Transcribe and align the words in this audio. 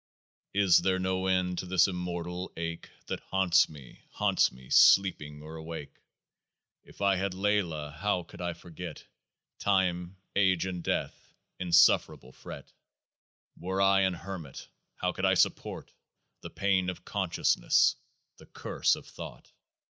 Is 0.55 0.79
there 0.79 0.97
no 0.97 1.27
end 1.27 1.59
to 1.59 1.67
this 1.67 1.87
immortal 1.87 2.51
ache 2.57 2.89
That 3.05 3.19
haunts 3.19 3.69
me, 3.69 4.01
haunts 4.13 4.51
me 4.51 4.71
sleeping 4.71 5.43
or 5.43 5.57
awake? 5.57 5.95
If 6.83 7.01
I 7.01 7.17
had 7.17 7.33
Laylah, 7.35 7.93
how 7.99 8.23
could 8.23 8.41
I 8.41 8.53
forget 8.53 9.05
Time, 9.59 10.17
Age, 10.35 10.65
and 10.65 10.83
Death? 10.83 11.35
Insufferable 11.59 12.31
fret! 12.31 12.73
Were 13.55 13.79
I 13.79 13.99
an 14.01 14.15
hermit, 14.15 14.67
how 14.95 15.11
could 15.11 15.25
I 15.25 15.35
support 15.35 15.93
The 16.41 16.49
pain 16.49 16.89
of 16.89 17.05
consciousness, 17.05 17.95
the 18.37 18.47
curse 18.47 18.95
of 18.95 19.05
thought? 19.05 19.51